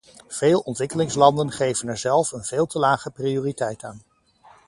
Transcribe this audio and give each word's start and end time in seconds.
Veel 0.27 0.59
ontwikkelingslanden 0.59 1.51
geven 1.51 1.87
er 1.87 1.97
zelf 1.97 2.31
een 2.31 2.43
veel 2.43 2.65
te 2.65 2.79
lage 2.79 3.09
prioriteit 3.11 3.83
aan. 3.83 4.01